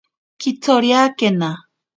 Kitsoriakena. 0.41 1.51